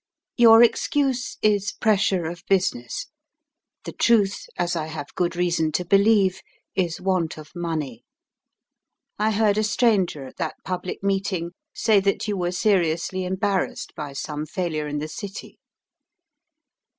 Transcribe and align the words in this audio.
"Your 0.35 0.63
excuse 0.63 1.37
is 1.43 1.73
'pressure 1.73 2.25
of 2.25 2.43
business'; 2.49 3.05
the 3.83 3.91
truth 3.91 4.47
(as 4.57 4.75
I 4.75 4.87
have 4.87 5.13
good 5.13 5.35
reason 5.35 5.71
to 5.73 5.85
believe) 5.85 6.41
is 6.73 6.99
'want 6.99 7.37
of 7.37 7.51
money.' 7.53 8.03
I 9.19 9.29
heard 9.29 9.59
a 9.59 9.63
stranger 9.63 10.25
at 10.25 10.37
that 10.37 10.55
public 10.65 11.03
meeting 11.03 11.51
say 11.71 11.99
that 11.99 12.27
you 12.27 12.35
were 12.35 12.51
seriously 12.51 13.25
embarrassed 13.25 13.93
by 13.93 14.13
some 14.13 14.47
failure 14.47 14.87
in 14.87 14.97
the 14.97 15.07
City. 15.07 15.59